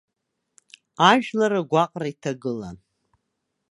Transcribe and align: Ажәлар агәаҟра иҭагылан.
Ажәлар 1.09 1.53
агәаҟра 1.59 2.07
иҭагылан. 2.11 2.77